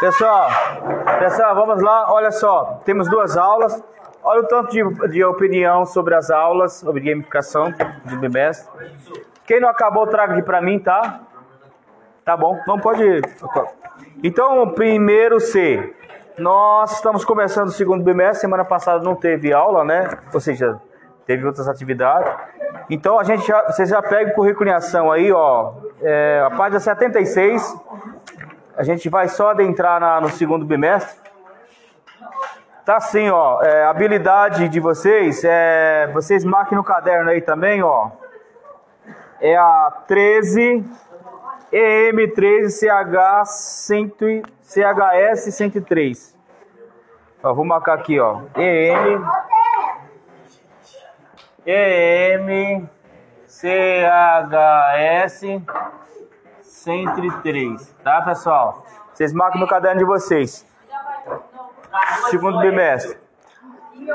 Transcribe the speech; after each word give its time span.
Pessoal, 0.00 0.48
pessoal, 1.18 1.54
vamos 1.54 1.82
lá. 1.82 2.12
Olha 2.12 2.30
só, 2.30 2.82
temos 2.84 3.08
duas 3.08 3.34
aulas. 3.36 3.82
Olha 4.22 4.42
o 4.42 4.46
tanto 4.46 4.70
de, 4.70 5.08
de 5.08 5.24
opinião 5.24 5.86
sobre 5.86 6.14
as 6.14 6.30
aulas, 6.30 6.74
sobre 6.74 7.00
gamificação 7.00 7.72
do 8.04 8.16
bimestre. 8.18 8.68
Quem 9.46 9.58
não 9.58 9.70
acabou, 9.70 10.06
traga 10.06 10.34
aqui 10.34 10.42
para 10.42 10.60
mim, 10.60 10.78
tá? 10.78 11.20
Tá 12.24 12.36
bom, 12.36 12.60
não 12.66 12.78
pode. 12.78 13.22
Então, 14.22 14.68
primeiro 14.70 15.40
C. 15.40 15.94
Nós 16.36 16.92
estamos 16.92 17.24
começando 17.24 17.68
o 17.68 17.72
segundo 17.72 18.04
bimestre. 18.04 18.40
Semana 18.42 18.66
passada 18.66 19.02
não 19.02 19.14
teve 19.14 19.54
aula, 19.54 19.82
né? 19.82 20.10
Ou 20.34 20.40
seja, 20.40 20.78
teve 21.24 21.46
outras 21.46 21.68
atividades. 21.68 22.30
Então, 22.90 23.18
a 23.18 23.24
gente 23.24 23.46
já, 23.46 23.62
você 23.62 23.86
já 23.86 24.02
pega 24.02 24.32
o 24.32 24.34
currículo 24.34 24.68
em 24.68 24.72
ação 24.74 25.10
aí, 25.10 25.32
ó. 25.32 25.72
É, 26.02 26.42
a 26.44 26.50
página 26.50 26.80
76. 26.80 27.86
A 28.76 28.82
gente 28.82 29.08
vai 29.08 29.28
só 29.28 29.50
adentrar 29.50 29.98
na, 29.98 30.20
no 30.20 30.28
segundo 30.28 30.64
bimestre. 30.64 31.18
Tá 32.84 32.96
assim, 32.96 33.30
ó. 33.30 33.62
É, 33.62 33.84
habilidade 33.84 34.68
de 34.68 34.78
vocês, 34.78 35.42
é, 35.44 36.10
vocês 36.12 36.44
marquem 36.44 36.76
no 36.76 36.84
caderno 36.84 37.30
aí 37.30 37.40
também, 37.40 37.82
ó. 37.82 38.10
É 39.40 39.56
a 39.56 39.90
13 40.06 40.84
EM13CH100, 41.72 44.44
CHS 44.62 45.54
103. 45.54 46.36
Ó, 47.42 47.54
vou 47.54 47.64
marcar 47.64 47.94
aqui, 47.94 48.20
ó. 48.20 48.42
EM 48.56 49.24
EM 51.66 52.86
CHS 53.48 55.40
103, 56.86 57.96
tá, 58.04 58.22
pessoal? 58.22 58.86
Vocês 59.12 59.32
marcam 59.32 59.60
no 59.60 59.66
caderno 59.66 59.98
de 59.98 60.04
vocês. 60.04 60.64
Segundo 62.30 62.60
bimestre. 62.60 63.18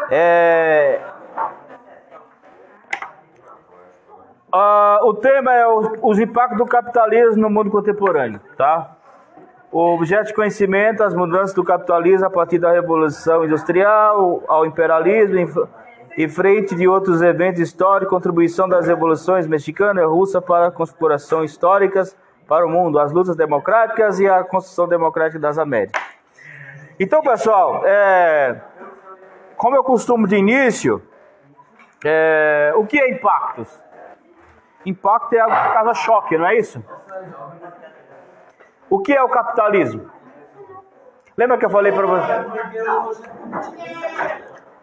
É, 0.10 1.02
Uh, 4.54 5.08
o 5.08 5.14
tema 5.14 5.54
é 5.54 5.66
os 5.66 6.20
impactos 6.20 6.58
do 6.58 6.66
capitalismo 6.66 7.42
no 7.42 7.50
mundo 7.50 7.72
contemporâneo, 7.72 8.42
tá? 8.58 8.98
O 9.72 9.94
objeto 9.96 10.28
de 10.28 10.34
conhecimento, 10.34 11.02
as 11.04 11.14
mudanças 11.14 11.54
do 11.54 11.64
capitalismo 11.64 12.26
a 12.26 12.30
partir 12.30 12.60
da 12.60 12.70
Revolução 12.70 13.46
Industrial 13.46 14.44
ao 14.50 14.66
imperialismo, 14.66 15.70
em 16.18 16.28
frente 16.28 16.76
de 16.76 16.86
outros 16.86 17.22
eventos 17.22 17.62
históricos, 17.62 18.10
contribuição 18.10 18.68
das 18.68 18.88
revoluções 18.88 19.48
mexicana 19.48 20.02
e 20.02 20.06
russa 20.06 20.42
para 20.42 20.68
a 20.68 20.72
conspiração 20.72 21.46
históricas 21.46 22.14
para 22.52 22.66
o 22.66 22.70
mundo, 22.70 23.00
as 23.00 23.14
lutas 23.14 23.34
democráticas 23.38 24.20
e 24.20 24.28
a 24.28 24.44
construção 24.44 24.86
democrática 24.86 25.40
das 25.40 25.58
Américas. 25.58 26.04
Então, 27.00 27.22
pessoal, 27.22 27.82
é, 27.86 28.60
como 29.56 29.78
eu 29.78 29.86
costumo 29.86 30.28
de 30.28 30.36
início, 30.36 31.02
é, 32.04 32.74
o 32.76 32.86
que 32.86 33.00
é 33.00 33.10
impactos? 33.10 33.82
Impacto 34.86 35.32
é 35.34 35.40
algo 35.40 35.56
que 35.56 35.74
causa 35.74 35.94
choque, 35.94 36.38
não 36.38 36.46
é 36.46 36.58
isso? 36.58 36.84
O 38.90 39.00
que 39.00 39.14
é 39.14 39.24
o 39.24 39.30
capitalismo? 39.30 40.12
Lembra 41.38 41.58
que 41.58 41.64
eu 41.64 41.70
falei 41.70 41.94
para 41.94 42.06
você? 42.06 42.34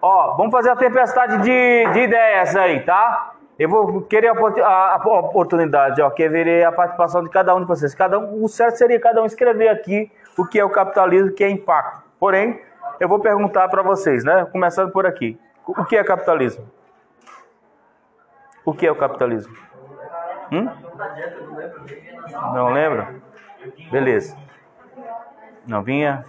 Ó, 0.00 0.36
vamos 0.38 0.52
fazer 0.52 0.70
a 0.70 0.76
tempestade 0.76 1.42
de, 1.42 1.92
de 1.92 2.00
ideias 2.00 2.56
aí, 2.56 2.80
tá? 2.86 3.34
Eu 3.58 3.68
vou 3.68 4.02
querer 4.02 4.28
a, 4.28 4.96
oportunidade, 5.04 6.00
ó, 6.00 6.08
querer 6.10 6.64
a 6.64 6.70
participação 6.70 7.24
de 7.24 7.30
cada 7.30 7.54
um 7.56 7.60
de 7.60 7.66
vocês. 7.66 7.92
Cada 7.92 8.18
um, 8.18 8.44
o 8.44 8.48
certo 8.48 8.76
seria 8.76 9.00
cada 9.00 9.20
um 9.20 9.26
escrever 9.26 9.68
aqui 9.68 10.12
o 10.36 10.46
que 10.46 10.60
é 10.60 10.64
o 10.64 10.70
capitalismo, 10.70 11.30
o 11.30 11.34
que 11.34 11.42
é 11.42 11.50
impacto. 11.50 12.02
Porém, 12.20 12.62
eu 13.00 13.08
vou 13.08 13.18
perguntar 13.18 13.68
para 13.68 13.82
vocês, 13.82 14.22
né? 14.22 14.46
Começando 14.52 14.92
por 14.92 15.06
aqui. 15.06 15.38
O 15.66 15.84
que 15.84 15.96
é 15.96 16.04
capitalismo? 16.04 16.64
O 18.64 18.72
que 18.72 18.86
é 18.86 18.92
o 18.92 18.96
capitalismo? 18.96 19.56
Hum? 20.52 20.68
Não 22.54 22.68
lembra? 22.70 23.14
Beleza. 23.90 24.36
Não 25.66 25.82
vinha? 25.82 26.24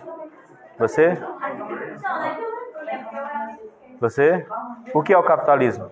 Você? 0.79 1.17
Você? 3.99 4.47
O 4.93 5.03
que 5.03 5.13
é 5.13 5.17
o 5.17 5.23
capitalismo? 5.23 5.91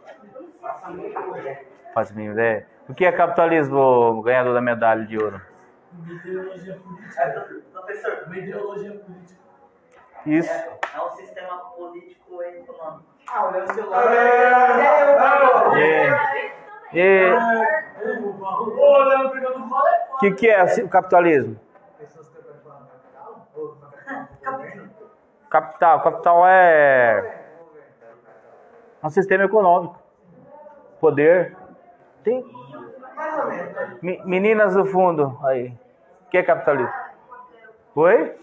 Faz 1.97 2.11
minha 2.11 2.31
ideia. 2.31 2.67
O 2.87 2.93
que 2.93 3.03
é 3.03 3.11
capitalismo, 3.11 4.21
ganhador 4.21 4.53
da 4.53 4.61
medalha 4.61 5.03
de 5.03 5.17
ouro? 5.17 5.41
Professor, 7.73 8.23
uma 8.27 8.37
ideologia 8.37 8.91
política. 8.91 9.39
Isso. 10.23 10.51
É, 10.51 10.77
é 10.95 11.01
um 11.01 11.09
sistema 11.09 11.57
político 11.75 12.43
e 12.43 12.59
econômico. 12.59 13.03
Ah, 13.27 13.45
olha 13.45 13.63
o 13.63 13.73
celular. 13.73 14.13
É. 15.73 16.53
E 16.93 17.31
bola 18.75 19.13
é 19.15 19.17
o 19.17 20.17
que, 20.19 20.31
que 20.33 20.47
é 20.47 20.63
o 20.83 20.89
capitalismo? 20.89 21.59
Capital. 25.49 26.03
Capital 26.03 26.47
é 26.47 27.41
um 29.03 29.09
sistema 29.09 29.45
econômico. 29.45 29.97
Poder. 30.99 31.56
Tem. 32.27 32.43
Me- 34.01 34.21
Meninas 34.25 34.73
do 34.75 34.85
fundo 34.85 35.39
aí. 35.45 35.69
O 36.25 36.29
que 36.29 36.37
é 36.37 36.43
capitalismo? 36.43 36.91
Oi? 37.95 38.35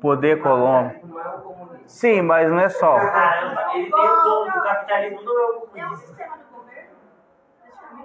Poder 0.00 0.38
econômico. 0.38 1.06
Sim, 1.84 2.22
mas 2.22 2.50
não 2.50 2.58
é 2.60 2.70
só. 2.70 2.98
Caramba, 2.98 3.66
ele 3.74 3.90
tem 3.90 4.00
o 4.08 4.16
dono 4.22 4.50
do 4.52 4.62
capitalismo 4.62 5.22
não 5.22 5.38
é 5.38 5.46
o 5.46 5.60
comunismo. 5.60 6.16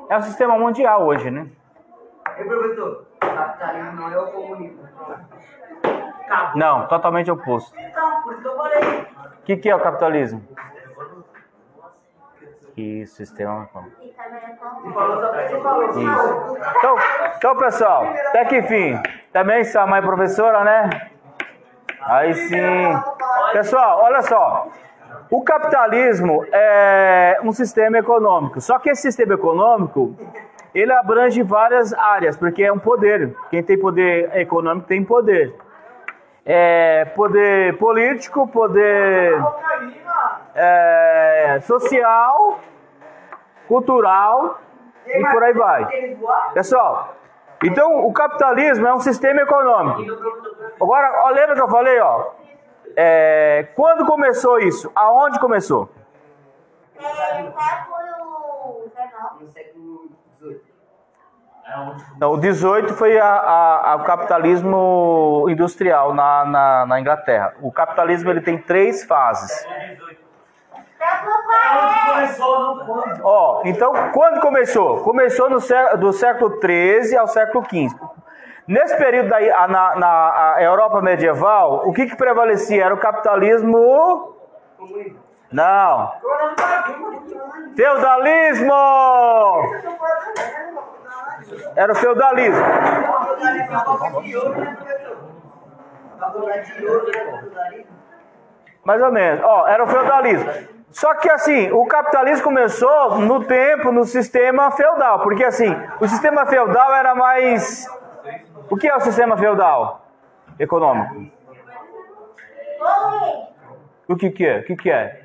É 0.09 0.17
um 0.17 0.21
sistema 0.23 0.57
mundial 0.57 1.05
hoje, 1.05 1.31
né? 1.31 1.47
Ei, 2.38 2.44
professor, 2.44 3.05
capitalismo 3.21 3.91
não 3.94 4.11
é 4.11 4.17
o 4.19 4.27
comunismo. 4.27 4.89
Não, 6.55 6.85
totalmente 6.88 7.31
oposto. 7.31 7.73
Então, 7.79 8.21
por 8.23 8.33
isso 8.33 8.41
que 8.41 8.47
eu 8.50 8.57
falei. 8.57 8.81
O 9.39 9.44
que, 9.45 9.55
que 9.55 9.69
é 9.69 9.75
o 9.75 9.79
capitalismo? 9.79 10.45
Isso, 12.81 13.18
sistema. 13.18 13.69
Isso. 15.96 16.58
Então, 16.78 16.96
então, 17.38 17.58
pessoal, 17.58 18.03
até 18.30 18.46
que 18.46 18.62
fim. 18.64 19.00
Também 19.31 19.64
sua 19.64 19.86
mãe 19.86 20.00
é 20.00 20.02
professora, 20.02 20.64
né? 20.64 20.90
Aí 22.02 22.34
sim. 22.34 23.00
Pessoal, 23.53 24.02
olha 24.02 24.22
só. 24.24 24.68
O 25.30 25.44
capitalismo 25.44 26.44
é 26.52 27.40
um 27.44 27.52
sistema 27.52 28.00
econômico. 28.00 28.59
Só 28.59 28.80
que 28.80 28.90
esse 28.90 29.03
sistema 29.03 29.36
econômico, 29.36 30.16
ele 30.74 30.92
abrange 30.92 31.44
várias 31.44 31.94
áreas, 31.94 32.36
porque 32.36 32.63
é 32.63 32.74
um 32.74 32.80
poder. 32.80 33.36
Quem 33.52 33.62
tem 33.62 33.78
poder 33.78 34.36
econômico 34.36 34.88
tem 34.88 35.03
poder. 35.03 35.56
É 36.44 37.06
poder 37.16 37.78
político, 37.78 38.48
poder 38.48 39.40
é, 40.56 41.59
social, 41.62 42.59
cultural 43.75 44.59
e 45.05 45.19
por 45.31 45.43
aí 45.43 45.53
vai. 45.53 45.85
Pessoal, 46.53 47.15
então 47.63 48.05
o 48.05 48.11
capitalismo 48.13 48.85
é 48.87 48.93
um 48.93 48.99
sistema 48.99 49.41
econômico. 49.41 50.01
Agora, 50.81 51.21
ó, 51.23 51.29
lembra 51.29 51.55
que 51.55 51.61
eu 51.61 51.69
falei, 51.69 51.99
ó? 52.01 52.31
É, 52.97 53.67
quando 53.75 54.05
começou 54.05 54.59
isso? 54.59 54.91
Aonde 54.93 55.39
começou? 55.39 55.89
Não, 62.19 62.33
o 62.33 62.38
18 62.38 62.93
foi 62.95 63.17
a, 63.17 63.25
a- 63.25 63.91
a- 63.91 63.95
o 63.95 64.03
capitalismo 64.03 65.45
industrial 65.49 66.13
na, 66.13 66.44
na, 66.45 66.85
na 66.85 67.00
Inglaterra. 67.00 67.53
O 67.62 67.71
capitalismo 67.71 68.29
ele 68.29 68.41
tem 68.41 68.57
três 68.57 69.06
fases. 69.06 69.65
Ó, 73.24 73.62
então 73.65 73.94
quando 74.13 74.39
começou? 74.42 75.01
Começou 75.03 75.50
no 75.50 75.57
do 75.98 76.13
século 76.13 76.59
13 76.59 77.18
ao 77.18 77.27
século 77.27 77.63
15. 77.65 77.95
Nesse 78.68 78.95
período 78.98 79.30
daí, 79.30 79.50
a- 79.51 79.68
na, 79.68 79.95
na 79.95 80.56
Europa 80.59 81.01
medieval, 81.01 81.81
o 81.88 81.94
que, 81.94 82.06
que 82.06 82.15
prevalecia? 82.15 82.86
Era 82.86 82.94
o 82.94 82.98
capitalismo. 83.00 84.36
Não. 85.51 86.12
Feudalismo! 87.75 88.74
Era 91.75 91.92
o 91.92 91.95
feudalismo. 91.95 92.63
Mais 98.86 99.01
ou 99.01 99.12
menos. 99.12 99.44
Ó, 99.44 99.68
era 99.68 99.83
o 99.83 99.88
feudalismo. 99.88 100.81
Só 100.91 101.15
que 101.15 101.29
assim, 101.29 101.71
o 101.71 101.85
capitalismo 101.85 102.43
começou 102.43 103.19
no 103.19 103.43
tempo, 103.43 103.91
no 103.91 104.03
sistema 104.05 104.71
feudal. 104.71 105.19
Porque 105.21 105.43
assim, 105.43 105.75
o 105.99 106.07
sistema 106.07 106.45
feudal 106.45 106.93
era 106.93 107.15
mais. 107.15 107.88
O 108.69 108.77
que 108.77 108.88
é 108.88 108.95
o 108.95 108.99
sistema 109.01 109.38
feudal? 109.38 110.01
econômico? 110.61 111.25
O 114.07 114.15
que 114.15 114.29
que 114.29 114.45
é? 114.45 114.59
O 114.59 114.63
que 114.63 114.75
que 114.75 114.91
é? 114.91 115.21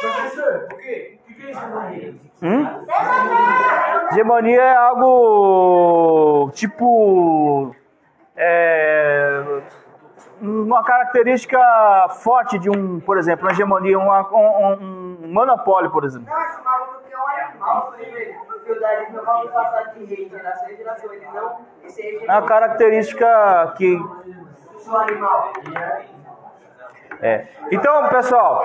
Professor, 0.00 0.68
o 0.72 0.76
que 0.76 0.88
é 0.88 1.96
isso? 1.96 2.30
Hum? 2.42 2.66
Hegemonia 4.12 4.62
é 4.62 4.76
algo 4.76 6.50
tipo 6.54 7.74
é, 8.36 8.77
uma 10.68 10.84
característica 10.84 11.58
forte 12.20 12.58
de 12.58 12.68
um, 12.68 13.00
por 13.00 13.16
exemplo, 13.16 13.46
uma 13.46 13.52
hegemonia, 13.52 13.98
uma- 13.98 14.28
um, 14.32 15.18
um 15.24 15.32
monopólio, 15.32 15.90
por 15.90 16.04
exemplo. 16.04 16.28
Não, 16.28 16.40
esse 16.44 16.62
maluco 16.62 16.94
aqui 17.04 17.12
é 17.12 17.18
um 17.18 17.48
animal, 17.48 17.94
velho. 17.96 18.34
Porque 18.46 18.72
o 18.72 18.80
Dario 18.80 19.12
não 19.14 19.24
vai 19.24 19.48
passar 19.48 19.82
de 19.94 20.04
rei, 20.04 20.24
de 20.28 20.30
geração 20.36 20.68
em 20.70 20.76
geração. 20.76 21.12
Ele 21.12 21.26
não. 21.32 21.56
Esse 21.84 22.24
É 22.26 22.32
uma 22.32 22.42
característica 22.42 23.72
que 23.76 23.98
é. 27.20 27.46
Então, 27.72 28.08
pessoal, 28.08 28.64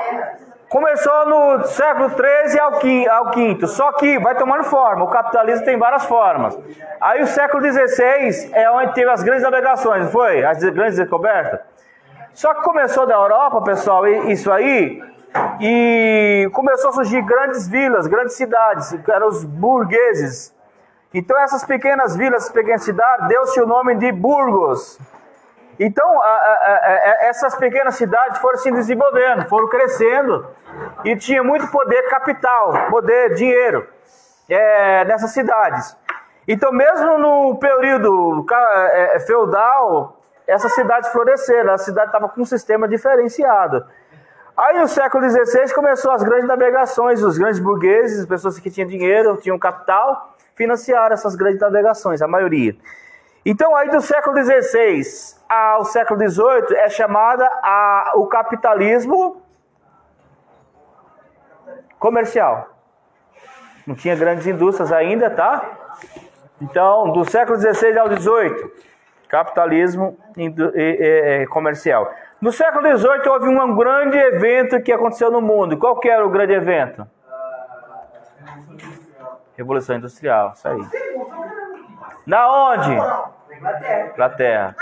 começou 0.69 1.25
no 1.25 1.63
século 1.65 2.09
XIII 2.09 2.59
ao 2.59 2.71
quin- 2.79 3.07
ao 3.07 3.31
quinto, 3.31 3.67
só 3.67 3.91
que 3.93 4.19
vai 4.19 4.35
tomando 4.35 4.63
forma. 4.65 5.05
O 5.05 5.09
capitalismo 5.09 5.65
tem 5.65 5.77
várias 5.77 6.05
formas. 6.05 6.57
Aí 7.01 7.21
o 7.21 7.27
século 7.27 7.63
XVI 7.63 8.51
é 8.53 8.69
onde 8.71 8.93
teve 8.93 9.09
as 9.09 9.23
grandes 9.23 9.43
navegações, 9.43 10.03
não 10.05 10.11
foi? 10.11 10.43
As 10.45 10.59
grandes 10.63 10.97
descobertas. 10.97 11.61
Só 12.33 12.53
que 12.53 12.61
começou 12.63 13.05
da 13.05 13.15
Europa, 13.15 13.61
pessoal, 13.61 14.07
isso 14.07 14.51
aí, 14.51 15.01
e 15.59 16.49
começou 16.53 16.89
a 16.89 16.93
surgir 16.93 17.21
grandes 17.21 17.67
vilas, 17.67 18.07
grandes 18.07 18.35
cidades, 18.35 18.93
eram 19.07 19.27
os 19.27 19.43
burgueses. 19.43 20.53
Então 21.13 21.37
essas 21.39 21.63
pequenas 21.63 22.15
vilas, 22.15 22.49
pequenas 22.49 22.83
cidades, 22.83 23.27
deu-se 23.27 23.61
o 23.61 23.67
nome 23.67 23.95
de 23.95 24.11
burgos. 24.11 24.99
Então, 25.79 26.21
a- 26.21 26.25
a- 26.25 26.79
a- 26.83 27.17
essas 27.25 27.55
pequenas 27.55 27.95
cidades 27.95 28.37
foram 28.39 28.57
se 28.57 28.71
desenvolvendo, 28.71 29.47
foram 29.49 29.67
crescendo 29.67 30.45
e 31.03 31.15
tinha 31.15 31.43
muito 31.43 31.67
poder 31.71 32.03
capital, 32.09 32.73
poder, 32.91 33.33
dinheiro 33.33 33.87
é, 34.49 35.03
nessas 35.05 35.31
cidades. 35.31 35.97
Então, 36.47 36.71
mesmo 36.71 37.17
no 37.17 37.57
período 37.57 38.45
é, 38.51 39.19
feudal, 39.21 40.19
essas 40.47 40.73
cidades 40.73 41.09
floresceram, 41.11 41.73
a 41.73 41.77
cidade 41.77 42.07
estava 42.07 42.29
com 42.29 42.41
um 42.41 42.45
sistema 42.45 42.87
diferenciado. 42.87 43.85
Aí 44.55 44.79
no 44.79 44.87
século 44.87 45.27
XVI 45.27 45.73
começou 45.73 46.11
as 46.11 46.21
grandes 46.21 46.47
navegações, 46.47 47.23
os 47.23 47.37
grandes 47.37 47.59
burgueses, 47.59 48.19
as 48.19 48.25
pessoas 48.25 48.59
que 48.59 48.69
tinham 48.69 48.87
dinheiro, 48.87 49.37
tinham 49.37 49.57
capital, 49.57 50.35
financiaram 50.55 51.13
essas 51.13 51.35
grandes 51.35 51.59
navegações, 51.59 52.21
a 52.21 52.27
maioria. 52.27 52.75
Então 53.45 53.75
aí 53.75 53.89
do 53.89 53.99
século 53.99 54.37
XVI 54.37 55.01
ao 55.49 55.85
século 55.85 56.19
XVIII 56.29 56.77
é 56.77 56.89
chamada 56.89 57.45
a, 57.63 58.13
o 58.15 58.27
capitalismo 58.27 59.41
comercial. 61.97 62.69
Não 63.87 63.95
tinha 63.95 64.15
grandes 64.15 64.45
indústrias 64.45 64.91
ainda, 64.91 65.29
tá? 65.29 65.97
Então, 66.61 67.11
do 67.11 67.25
século 67.25 67.59
XVI 67.59 67.97
ao 67.97 68.07
XVIII, 68.07 68.71
capitalismo 69.33 70.15
comercial. 71.49 72.11
No 72.39 72.51
século 72.51 72.85
XVIII 72.97 73.29
houve 73.29 73.49
um 73.49 73.75
grande 73.75 74.15
evento 74.17 74.79
que 74.83 74.91
aconteceu 74.91 75.31
no 75.31 75.41
mundo. 75.41 75.75
Qual 75.77 75.99
que 75.99 76.07
era 76.07 76.23
o 76.23 76.29
grande 76.29 76.53
evento? 76.53 77.07
Revolução 79.57 79.95
Industrial, 79.95 80.53
isso 80.55 80.67
aí. 80.67 80.79
Na 82.27 82.47
onde? 82.69 82.91
Inglaterra. 84.13 84.75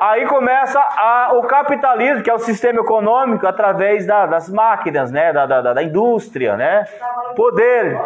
Aí 0.00 0.26
começa 0.26 0.78
a- 0.80 1.30
o 1.34 1.42
capitalismo, 1.44 2.22
que 2.22 2.30
é 2.30 2.34
o 2.34 2.38
sistema 2.38 2.80
econômico 2.80 3.46
através 3.46 4.04
da- 4.06 4.26
das 4.26 4.48
máquinas, 4.48 5.10
né? 5.12 5.32
Da, 5.32 5.46
da- 5.46 5.60
da- 5.62 5.72
da 5.74 5.82
indústria, 5.82 6.56
né? 6.56 6.84
Poder. 7.36 7.98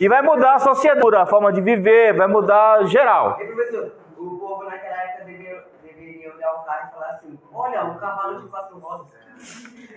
E 0.00 0.08
vai 0.08 0.20
mudar 0.22 0.54
a 0.54 0.58
sociedade, 0.58 1.16
a 1.16 1.26
forma 1.26 1.52
de 1.52 1.60
viver, 1.60 2.12
vai 2.14 2.26
mudar 2.26 2.84
geral. 2.84 3.36
Ei, 3.40 3.46
professor, 3.46 3.92
o 4.18 4.38
povo 4.38 4.64
naquela 4.64 5.02
época 5.04 5.24
deveria, 5.24 5.64
deveria 5.82 6.34
olhar 6.34 6.52
o 6.52 6.64
carro 6.64 6.88
e 6.88 6.94
falar 6.94 7.10
assim: 7.12 7.38
olha, 7.68 7.84
um 7.84 7.94
cavalo 7.98 8.40
de 8.40 8.48
quatro 8.48 8.78
rodas. 8.78 9.06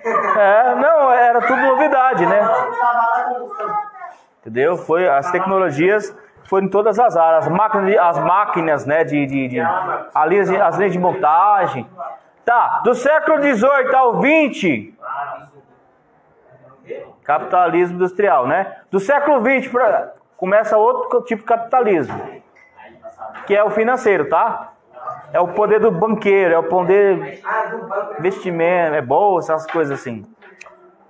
É, 0.03 0.75
não, 0.75 1.12
era 1.12 1.41
tudo 1.41 1.62
novidade, 1.62 2.25
né? 2.25 2.41
Entendeu? 4.41 4.77
Foi 4.77 5.07
as 5.07 5.31
tecnologias 5.31 6.15
foram 6.45 6.65
em 6.68 6.69
todas 6.69 7.00
as 7.00 7.15
áreas, 7.15 7.47
as 7.47 7.53
máquinas, 7.53 7.97
as 7.97 8.19
máquinas, 8.19 8.85
né, 8.85 9.03
de, 9.06 9.25
de, 9.25 9.47
de 9.47 9.59
as, 9.62 10.50
as 10.50 10.77
leis 10.77 10.91
de 10.91 11.00
montagem. 11.00 11.88
Tá, 12.44 12.81
do 12.83 12.94
século 12.94 13.41
XVIII 13.41 13.95
ao 13.95 14.19
XX, 14.19 14.94
capitalismo 17.24 17.95
industrial, 17.95 18.47
né? 18.47 18.79
Do 18.89 19.00
século 19.00 19.39
XX 19.39 19.71
pra, 19.71 20.12
começa 20.35 20.75
outro 20.75 21.21
tipo 21.21 21.44
de 21.44 21.47
capitalismo, 21.47 22.19
que 23.45 23.56
é 23.56 23.63
o 23.63 23.69
financeiro, 23.69 24.27
tá? 24.27 24.70
É 25.33 25.39
o 25.39 25.50
poder 25.50 25.80
do 25.80 25.92
banqueiro, 25.92 26.54
é 26.54 26.57
o 26.57 26.63
poder 26.63 27.42
investimento, 28.19 28.95
é 28.95 29.01
bolsa, 29.01 29.54
essas 29.54 29.72
coisas 29.72 30.00
assim. 30.00 30.25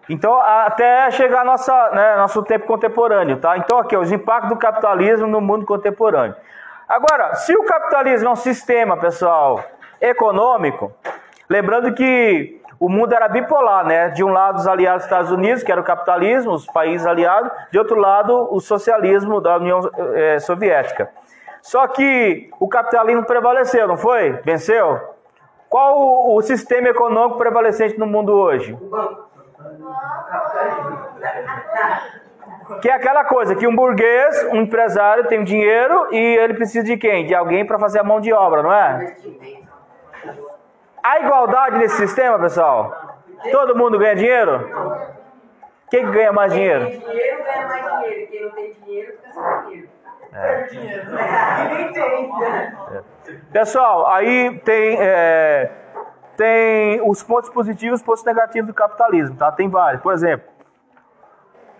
Então, 0.10 0.36
até 0.40 1.10
chegar 1.12 1.46
nossa, 1.46 1.90
né, 1.92 2.18
nosso 2.18 2.44
tempo 2.44 2.66
contemporâneo, 2.66 3.38
tá? 3.38 3.58
Então, 3.58 3.80
aqui, 3.80 3.96
os 3.96 4.12
impactos 4.12 4.50
do 4.50 4.58
capitalismo 4.58 5.26
no 5.26 5.40
mundo 5.40 5.66
contemporâneo. 5.66 6.36
Agora, 6.88 7.36
se 7.36 7.56
o 7.56 7.64
capitalismo 7.64 8.28
é 8.28 8.32
um 8.32 8.36
sistema, 8.36 8.98
pessoal, 8.98 9.64
econômico, 10.02 10.92
lembrando 11.50 11.94
que 11.94 12.60
o 12.80 12.90
mundo 12.90 13.14
era 13.14 13.30
bipolar, 13.30 13.86
né? 13.86 14.10
De 14.10 14.24
um 14.24 14.30
lado, 14.30 14.58
os 14.58 14.68
aliados 14.68 15.04
dos 15.04 15.06
Estados 15.06 15.32
Unidos, 15.32 15.64
que 15.64 15.72
era 15.72 15.80
o 15.80 15.84
capitalismo, 15.84 16.52
os 16.52 16.66
países 16.66 17.08
aliados, 17.08 17.52
de 17.72 17.80
outro 17.80 17.96
lado, 17.96 18.48
o 18.52 18.60
socialismo 18.60 19.40
da 19.40 19.56
União 19.58 19.80
eh, 20.16 20.40
Soviética. 20.40 21.10
Só 21.62 21.88
que 21.88 22.50
o 22.60 22.68
capitalismo 22.68 23.26
prevaleceu, 23.26 23.88
não 23.88 23.98
foi? 23.98 24.32
Venceu? 24.44 25.00
Qual 25.70 26.00
o, 26.00 26.36
o 26.36 26.42
sistema 26.42 26.90
econômico 26.90 27.38
prevalecente 27.38 27.98
no 27.98 28.06
mundo 28.06 28.34
hoje? 28.34 28.78
Que 32.82 32.90
é 32.90 32.94
aquela 32.94 33.24
coisa 33.24 33.56
que 33.56 33.68
um 33.68 33.76
burguês, 33.76 34.44
um 34.52 34.58
empresário 34.58 35.28
tem 35.28 35.44
dinheiro 35.44 36.08
e 36.12 36.18
ele 36.18 36.54
precisa 36.54 36.86
de 36.86 36.98
quem? 36.98 37.26
De 37.26 37.36
alguém 37.36 37.66
para 37.66 37.80
fazer 37.80 38.00
a 38.00 38.04
mão 38.04 38.20
de 38.20 38.34
obra, 38.34 38.64
não 38.64 38.74
é? 38.74 39.16
Há 41.04 41.20
igualdade 41.20 41.78
nesse 41.78 41.96
sistema, 41.98 42.40
pessoal? 42.40 43.20
Todo 43.52 43.76
mundo 43.76 43.98
ganha 43.98 44.16
dinheiro? 44.16 44.70
Quem 45.90 46.06
que 46.06 46.12
ganha 46.12 46.32
mais 46.32 46.54
dinheiro? 46.54 46.86
Quem 46.86 47.00
tem 47.00 47.10
dinheiro 47.10 47.44
ganha 47.44 47.68
mais 47.68 47.86
dinheiro. 47.86 48.28
Quem 48.32 48.42
não 48.42 48.52
tem 48.52 48.72
dinheiro 48.72 49.14
fica 49.14 49.32
sem 49.34 49.70
dinheiro. 49.70 50.01
É. 50.34 50.68
Pessoal, 53.52 54.08
aí 54.08 54.58
tem, 54.60 54.98
é, 55.00 55.72
tem 56.38 57.02
os 57.08 57.22
pontos 57.22 57.50
positivos 57.50 58.00
e 58.00 58.02
os 58.02 58.06
pontos 58.06 58.24
negativos 58.24 58.68
do 58.68 58.74
capitalismo, 58.74 59.36
tá? 59.36 59.52
Tem 59.52 59.70
vários. 59.70 60.02
Por 60.02 60.14
exemplo, 60.14 60.48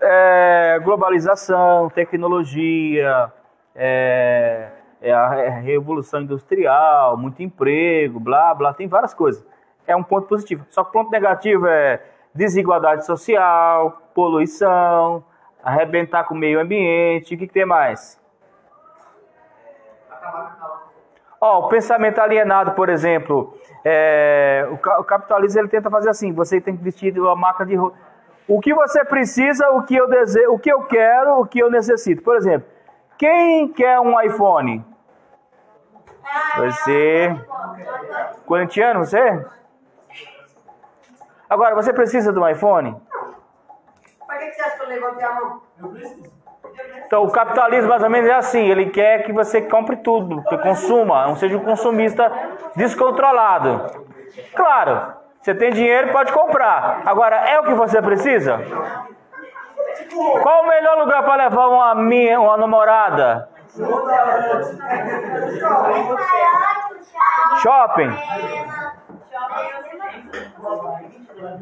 é, 0.00 0.78
globalização, 0.82 1.88
tecnologia, 1.90 3.32
é, 3.74 4.68
é 5.00 5.12
a 5.12 5.28
re- 5.28 5.48
revolução 5.60 6.20
industrial, 6.20 7.16
muito 7.16 7.42
emprego, 7.42 8.20
blá, 8.20 8.54
blá, 8.54 8.74
tem 8.74 8.86
várias 8.86 9.14
coisas. 9.14 9.44
É 9.86 9.96
um 9.96 10.02
ponto 10.02 10.28
positivo. 10.28 10.64
Só 10.68 10.84
que 10.84 10.90
o 10.90 10.92
ponto 10.92 11.10
negativo 11.10 11.66
é 11.66 12.00
desigualdade 12.34 13.04
social, 13.06 13.98
poluição, 14.14 15.24
arrebentar 15.62 16.24
com 16.24 16.34
o 16.34 16.38
meio 16.38 16.60
ambiente, 16.60 17.34
o 17.34 17.38
que, 17.38 17.46
que 17.46 17.52
tem 17.52 17.64
mais? 17.66 18.20
Acabar 20.10 20.56
com 20.56 20.64
aquela. 20.64 20.92
Ó, 21.44 21.66
o 21.66 21.68
pensamento 21.68 22.20
alienado, 22.20 22.70
por 22.70 22.88
exemplo, 22.88 23.58
é, 23.84 24.64
o, 24.70 24.78
ca- 24.78 25.00
o 25.00 25.04
capitalismo 25.04 25.60
ele 25.60 25.66
tenta 25.68 25.90
fazer 25.90 26.08
assim: 26.08 26.32
você 26.32 26.60
tem 26.60 26.76
que 26.76 26.84
vestir 26.84 27.18
uma 27.18 27.34
marca 27.34 27.66
de 27.66 27.74
roupa. 27.74 27.98
O 28.46 28.60
que 28.60 28.72
você 28.72 29.04
precisa, 29.04 29.68
o 29.70 29.82
que 29.82 29.96
eu 29.96 30.06
desejo, 30.08 30.52
o 30.52 30.58
que 30.58 30.70
eu 30.70 30.84
quero, 30.84 31.40
o 31.40 31.44
que 31.46 31.58
eu 31.58 31.68
necessito. 31.68 32.22
Por 32.22 32.36
exemplo, 32.36 32.68
quem 33.18 33.66
quer 33.72 33.98
um 33.98 34.20
iPhone? 34.20 34.84
Você, 36.58 37.36
corintiano, 38.46 39.00
você? 39.04 39.44
Agora, 41.50 41.74
você 41.74 41.92
precisa 41.92 42.32
de 42.32 42.38
um 42.38 42.48
iPhone? 42.48 42.94
Que 44.38 44.46
que 44.48 44.52
você 44.54 44.62
acha 44.62 44.76
que 44.76 44.82
eu 44.84 44.88
levantei 44.88 45.24
a 45.24 45.34
mão? 45.34 45.60
Então, 47.06 47.24
o 47.24 47.30
capitalismo 47.30 47.90
mais 47.90 48.02
ou 48.02 48.10
menos 48.10 48.28
é 48.28 48.34
assim: 48.34 48.68
ele 48.68 48.90
quer 48.90 49.24
que 49.24 49.32
você 49.32 49.60
compre 49.62 49.96
tudo, 49.96 50.42
que 50.44 50.56
consuma, 50.58 51.26
não 51.26 51.36
seja 51.36 51.56
um 51.56 51.64
consumista 51.64 52.30
descontrolado. 52.74 53.86
Claro, 54.54 55.12
você 55.40 55.54
tem 55.54 55.72
dinheiro 55.72 56.12
pode 56.12 56.32
comprar. 56.32 57.02
Agora, 57.04 57.36
é 57.36 57.60
o 57.60 57.64
que 57.64 57.74
você 57.74 58.00
precisa? 58.00 58.60
Qual 60.42 60.62
o 60.62 60.68
melhor 60.68 60.98
lugar 60.98 61.22
para 61.24 61.44
levar 61.44 61.68
uma, 61.68 61.94
minha, 61.94 62.40
uma 62.40 62.56
namorada? 62.56 63.48
Shopping. 67.62 68.10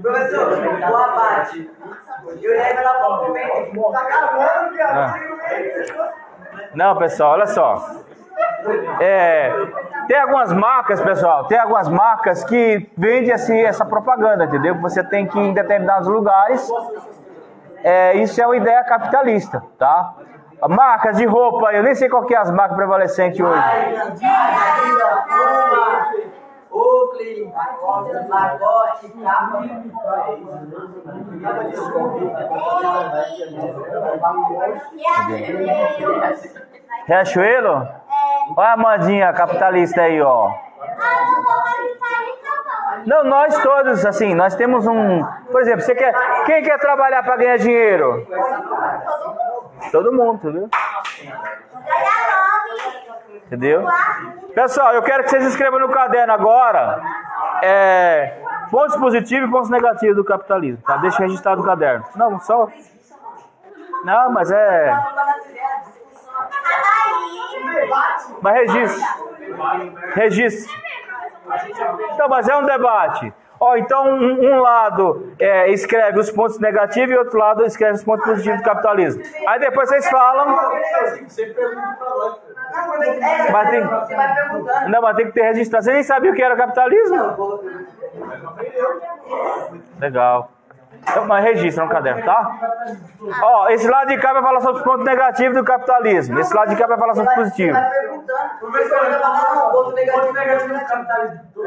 Professor, 0.02 0.48
o 0.90 0.96
abate. 0.96 1.70
Eu 2.42 2.50
levo 2.52 2.78
ela 2.80 2.94
pra 2.94 3.26
comer. 3.26 3.72
Tá 3.92 4.00
acabando, 4.00 4.82
Ah. 4.82 5.14
Não, 6.74 6.96
pessoal, 6.96 7.32
olha 7.32 7.46
só. 7.46 8.02
É, 9.00 9.52
tem 10.08 10.18
algumas 10.18 10.52
marcas, 10.52 11.00
pessoal, 11.00 11.46
tem 11.46 11.58
algumas 11.58 11.88
marcas 11.88 12.44
que 12.44 12.90
vendem 12.96 13.32
assim, 13.32 13.60
essa 13.60 13.84
propaganda, 13.84 14.44
entendeu? 14.44 14.74
Que 14.74 14.82
Você 14.82 15.02
tem 15.04 15.26
que 15.26 15.38
ir 15.38 15.42
em 15.48 15.54
determinados 15.54 16.08
lugares. 16.08 16.68
É, 17.82 18.14
isso 18.16 18.40
é 18.40 18.46
uma 18.46 18.56
ideia 18.56 18.82
capitalista, 18.84 19.62
tá? 19.78 20.14
Marcas 20.68 21.16
de 21.16 21.24
roupa, 21.24 21.72
eu 21.72 21.82
nem 21.82 21.94
sei 21.94 22.08
qual 22.08 22.26
que 22.26 22.34
é 22.34 22.38
as 22.38 22.50
marcas 22.50 22.76
prevalecentes 22.76 23.40
hoje. 23.40 23.62
Oakley, 26.72 27.52
Lacoste, 28.28 29.08
capa. 29.22 29.64
Riachuelo? 37.06 37.88
Olha 38.56 38.68
a 38.68 38.72
Amandinha 38.72 39.32
capitalista 39.32 40.02
aí, 40.02 40.20
ó. 40.20 40.50
Não, 43.06 43.24
nós 43.24 43.56
todos, 43.62 44.04
assim, 44.04 44.34
nós 44.34 44.54
temos 44.54 44.86
um. 44.86 45.24
Por 45.50 45.62
exemplo, 45.62 45.80
você 45.80 45.94
quer. 45.94 46.14
Quem 46.44 46.62
quer 46.62 46.78
trabalhar 46.78 47.22
para 47.22 47.36
ganhar 47.36 47.56
dinheiro? 47.56 48.26
Todo 49.90 50.12
mundo, 50.12 50.52
viu? 50.52 50.68
Entendeu? 53.50 53.84
Pessoal, 54.54 54.94
eu 54.94 55.02
quero 55.02 55.24
que 55.24 55.30
vocês 55.30 55.44
escrevam 55.44 55.80
no 55.80 55.88
caderno 55.88 56.32
agora 56.32 57.02
é, 57.64 58.38
pontos 58.70 58.94
positivos 58.96 59.48
e 59.48 59.50
pontos 59.50 59.68
negativos 59.68 60.14
do 60.14 60.24
capitalismo, 60.24 60.80
tá? 60.86 60.98
Deixa 60.98 61.18
registrado 61.18 61.60
no 61.60 61.66
caderno. 61.66 62.04
Não, 62.14 62.38
só. 62.38 62.68
Não, 64.04 64.30
mas 64.30 64.52
é. 64.52 64.96
Mas 68.40 68.54
registre. 68.54 69.04
Registre. 70.14 70.80
Então, 72.14 72.28
mas 72.28 72.48
é 72.48 72.56
um 72.56 72.64
debate. 72.64 73.34
Ó, 73.62 73.76
então 73.76 74.08
um, 74.08 74.42
um 74.42 74.60
lado 74.60 75.34
é, 75.38 75.70
escreve 75.70 76.18
os 76.18 76.30
pontos 76.30 76.58
negativos 76.58 77.14
e 77.14 77.18
outro 77.18 77.38
lado 77.38 77.62
escreve 77.66 77.92
os 77.94 78.02
pontos 78.04 78.24
positivos 78.24 78.58
do 78.58 78.64
capitalismo. 78.64 79.22
Aí 79.46 79.60
depois 79.60 79.86
vocês 79.88 80.08
falam. 80.08 80.46
Mas 83.52 83.70
tem, 83.70 83.82
Você 83.84 84.14
vai 84.16 84.34
perguntando. 84.34 84.88
não, 84.88 85.02
mas 85.02 85.16
tem 85.16 85.26
que 85.26 85.32
ter 85.32 85.42
registrado. 85.42 85.84
Você 85.84 85.92
nem 85.92 86.02
sabia 86.02 86.30
o 86.30 86.34
que 86.34 86.42
era 86.42 86.56
capitalismo? 86.56 87.60
Legal. 89.98 90.50
Então, 91.02 91.24
mas 91.26 91.44
registra 91.44 91.84
no 91.84 91.90
caderno, 91.90 92.24
tá? 92.24 92.60
Ó, 93.42 93.68
esse 93.68 93.88
lado 93.88 94.08
de 94.08 94.18
cá 94.18 94.32
vai 94.32 94.42
falar 94.42 94.60
sobre 94.60 94.78
os 94.78 94.84
pontos 94.84 95.04
negativos 95.04 95.56
do 95.56 95.64
capitalismo. 95.64 96.38
Esse 96.38 96.54
lado 96.54 96.68
de 96.68 96.76
cá 96.76 96.86
vai 96.86 96.98
falar 96.98 97.14
sobre 97.14 97.30
os 97.30 97.34
positivos. 97.36 97.72
Vai 97.72 97.90
perguntando. 97.90 98.58
Professor, 98.60 99.00
vai 99.00 99.12
falar, 99.18 99.54
não, 99.54 99.74
outro 99.74 99.94
negativo, 99.94 100.32
negativo, 100.32 100.72
negativo. 100.72 101.66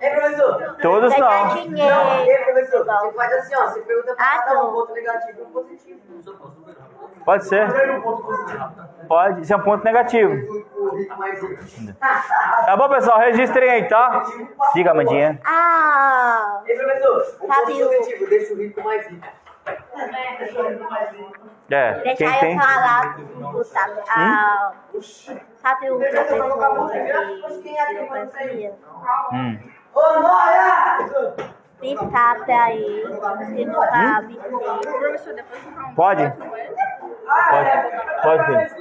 Ei, 0.00 0.10
professor. 0.10 0.76
Todos 0.82 1.16
não. 1.16 1.48
dinheiro. 1.54 1.96
Ei, 2.26 2.38
professor, 2.44 2.84
você 2.84 3.12
faz 3.12 3.32
assim, 3.32 3.54
ó. 3.56 3.66
Você 3.66 3.80
pergunta 3.80 4.14
pra 4.14 4.24
Ah, 4.24 4.42
cada 4.42 4.64
um, 4.64 4.72
ponto 4.72 4.92
negativo 4.92 5.38
e 5.40 5.42
um 5.42 5.50
positivo. 5.50 6.00
Pode 7.24 7.44
ser. 7.46 7.66
Pode. 9.08 9.40
Isso 9.42 9.52
é 9.52 9.56
um 9.56 9.60
ponto 9.62 9.84
negativo. 9.84 10.32
O. 10.90 12.64
Tá 12.66 12.76
bom, 12.76 12.88
pessoal? 12.88 13.18
Registrem 13.18 13.70
aí, 13.70 13.88
tá? 13.88 14.22
Diga, 14.74 14.90
Amandinha. 14.92 15.40
Ah, 15.44 16.60
Ei, 16.66 16.76
professor, 16.76 17.36
o 17.40 17.46
Sabe 17.46 17.82
o- 17.84 17.88
deixa 18.28 18.52
o 18.54 18.56
rico 18.56 18.82
mais 18.82 19.06
rico. 19.06 19.26
É, 21.70 21.92
deixa 22.00 22.16
quem 22.16 22.26
eu 22.26 22.40
tem. 22.40 22.58
falar 22.60 23.14
tudo, 23.16 23.64
sabe? 23.64 24.00
Ah, 24.08 24.72
sabe 25.62 25.90
o 25.90 25.98
professor 25.98 26.50
de? 27.62 28.70
Hum. 29.32 29.58
Ô, 29.94 30.20
Nora! 30.20 30.98
Biscate 31.80 32.52
aí, 32.52 33.02
que 33.56 33.64
nunca 33.64 34.20
vistei. 34.26 35.44
Pode? 35.96 36.32
Pode. 37.50 37.70
Pode. 38.22 38.74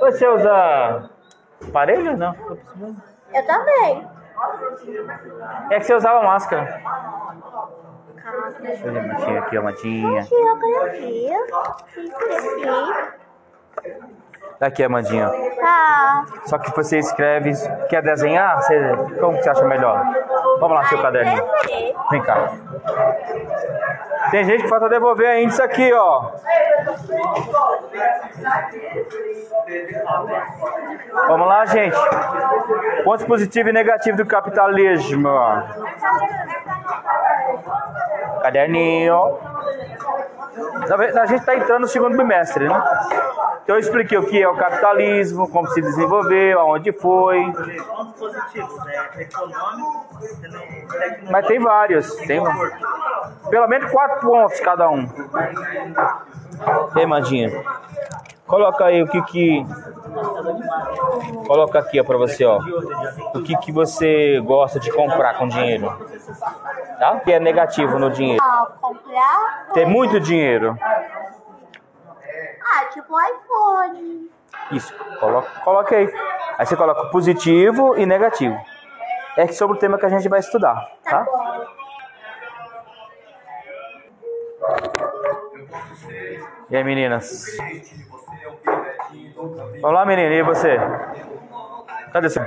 Você 0.00 0.28
usa 0.28 1.10
aparelho? 1.68 2.16
Não. 2.16 2.34
Eu 3.32 3.46
também. 3.46 4.08
É 5.70 5.78
que 5.78 5.84
você 5.84 5.94
usava 5.94 6.22
máscara. 6.22 6.82
Calma, 8.22 8.50
Deixa 8.60 8.86
eu 8.86 8.92
ver 8.92 8.98
a 8.98 9.02
matinha 9.06 9.40
aqui, 9.40 9.56
a 9.56 9.62
matinha. 9.62 10.20
Aqui, 10.20 10.34
aqui. 10.84 11.30
Tá 14.58 14.66
aqui, 14.68 14.82
Amandinha. 14.82 15.30
Tá. 15.60 16.24
Só 16.46 16.58
que 16.58 16.74
você 16.74 16.98
escreve. 16.98 17.52
Quer 17.88 18.02
desenhar? 18.02 18.56
Você, 18.62 18.96
como 19.20 19.36
que 19.36 19.42
você 19.42 19.50
acha 19.50 19.64
melhor? 19.64 20.02
Vamos 20.58 20.76
lá, 20.76 20.84
seu 20.86 21.00
caderninho. 21.02 21.44
Vem 22.10 22.22
cá. 22.22 22.52
Tem 24.30 24.44
gente 24.44 24.62
que 24.62 24.68
falta 24.68 24.88
devolver 24.88 25.28
ainda 25.28 25.52
isso 25.52 25.62
aqui, 25.62 25.92
ó. 25.92 26.30
Vamos 31.28 31.48
lá, 31.48 31.66
gente. 31.66 31.96
Pontos 33.04 33.24
positivos 33.26 33.70
e 33.70 33.72
negativos 33.72 34.18
do 34.18 34.26
capitalismo. 34.26 35.28
Caderninho. 38.42 39.38
A 41.20 41.26
gente 41.26 41.40
está 41.40 41.54
entrando 41.54 41.82
no 41.82 41.88
segundo 41.88 42.16
bimestre, 42.16 42.68
né? 42.68 42.82
Então 43.62 43.74
eu 43.74 43.80
expliquei 43.80 44.16
o 44.16 44.24
que 44.24 44.40
é 44.40 44.48
o 44.48 44.56
capitalismo, 44.56 45.48
como 45.48 45.66
se 45.68 45.82
desenvolveu, 45.82 46.60
aonde 46.60 46.92
foi. 46.92 47.44
Pontos 47.52 48.14
positivos? 48.14 48.86
Econômico. 49.18 50.06
Mas 51.30 51.46
tem 51.46 51.58
vários. 51.58 52.14
Tem 52.14 52.40
pelo 53.50 53.66
menos 53.66 53.90
quatro 53.90 54.20
pontos 54.20 54.60
cada 54.60 54.88
um. 54.88 55.06
Ei, 56.96 57.06
Mandinha. 57.06 57.50
Coloca 58.46 58.84
aí 58.84 59.02
o 59.02 59.08
que 59.08 59.20
que. 59.22 59.66
Coloca 61.46 61.78
aqui, 61.80 62.00
ó, 62.00 62.04
pra 62.04 62.16
você, 62.16 62.44
ó. 62.44 62.58
O 63.34 63.42
que 63.42 63.56
que 63.58 63.72
você 63.72 64.40
gosta 64.40 64.78
de 64.78 64.90
comprar 64.92 65.36
com 65.36 65.48
dinheiro. 65.48 65.88
Tá? 66.98 67.20
Que 67.20 67.32
é 67.32 67.40
negativo 67.40 67.98
no 67.98 68.10
dinheiro. 68.10 68.42
ó, 68.42 68.66
comprar. 68.80 69.66
Ter 69.74 69.86
muito 69.86 70.20
dinheiro. 70.20 70.78
Ah, 70.80 72.84
tipo 72.92 73.14
iPhone. 73.20 74.30
Isso. 74.70 74.94
Coloca, 75.20 75.60
coloca 75.60 75.96
aí. 75.96 76.12
Aí 76.58 76.66
você 76.66 76.76
coloca 76.76 77.06
positivo 77.10 77.96
e 77.96 78.06
negativo. 78.06 78.56
É 79.36 79.46
sobre 79.48 79.76
o 79.76 79.80
tema 79.80 79.98
que 79.98 80.06
a 80.06 80.08
gente 80.08 80.28
vai 80.28 80.40
estudar, 80.40 80.88
Tá 81.04 81.24
tá? 81.24 81.66
E 86.68 86.76
aí, 86.76 86.82
meninas? 86.82 87.44
Vamos 89.34 89.92
lá, 89.92 90.04
menina. 90.04 90.34
E 90.34 90.42
você? 90.42 90.76
Cadê 92.12 92.28
você? 92.28 92.40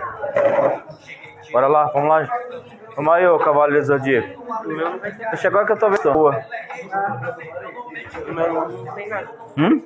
Bora 1.51 1.67
lá, 1.67 1.85
vamos 1.93 2.09
lá. 2.09 2.27
Vamos 2.95 3.13
aí, 3.13 3.25
ô 3.27 3.39
cavaleiro 3.39 3.85
zodíaco. 3.85 4.43
Deixa 5.31 5.47
agora 5.47 5.65
que 5.65 5.71
eu 5.71 5.77
tô 5.77 5.89
vendo 5.89 6.09
a 6.09 6.13
rua. 6.13 6.45
Hum? 9.57 9.83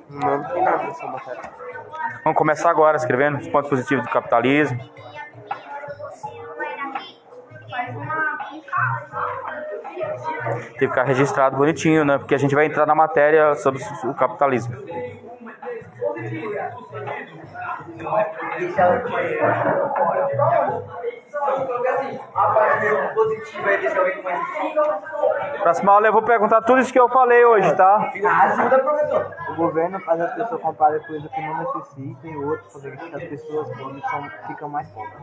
Vamos 2.24 2.38
começar 2.38 2.70
agora 2.72 2.98
escrevendo 2.98 3.38
os 3.38 3.48
pontos 3.48 3.70
positivos 3.70 4.04
do 4.04 4.12
capitalismo. 4.12 4.80
Tem 10.13 10.74
que 10.79 10.88
ficar 10.88 11.03
registrado 11.03 11.58
bonitinho, 11.58 12.05
né? 12.05 12.17
Porque 12.17 12.36
a 12.36 12.38
gente 12.38 12.55
vai 12.55 12.65
entrar 12.65 12.86
na 12.86 12.96
matéria 12.96 13.55
sobre 13.55 13.82
o 14.05 14.13
capitalismo. 14.13 14.75
Porque 21.66 21.88
assim, 21.88 22.20
a 22.36 22.48
parte 22.48 23.14
positiva 23.16 23.72
é 23.72 23.78
deixar 23.78 24.02
o 24.02 24.06
rico 24.06 24.24
mais 24.24 24.40
rico. 24.40 25.62
Próxima 25.62 25.92
aula 25.94 26.08
eu 26.08 26.14
vou 26.14 26.22
perguntar 26.22 26.62
tudo 26.62 26.80
isso 26.80 26.92
que 26.94 27.00
eu 27.00 27.10
falei 27.10 27.44
hoje, 27.46 27.74
tá? 27.76 28.12
Ajuda, 28.44 28.80
professor. 28.80 29.36
O 29.50 29.56
governo 29.56 30.00
faz 30.02 30.22
as 30.22 30.34
pessoas 30.34 30.62
comprarem 30.62 31.00
coisas 31.04 31.32
que 31.32 31.42
não 31.42 31.58
necessitam 31.58 32.32
e 32.32 32.38
outros 32.38 32.74
fazer 32.74 32.98
com 32.98 33.06
que 33.10 33.16
as 33.16 33.24
pessoas 33.24 33.68
ficam 34.48 34.70
mais 34.70 34.90
pobres. 34.92 35.14